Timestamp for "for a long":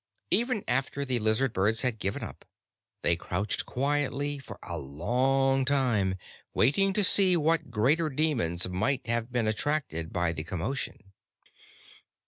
4.39-5.63